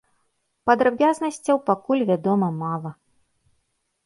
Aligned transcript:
Падрабязнасцяў 0.69 1.57
пакуль 1.69 2.01
вядома 2.11 2.47
мала. 2.63 2.91